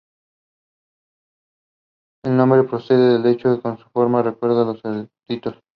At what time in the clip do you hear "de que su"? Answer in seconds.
3.51-3.87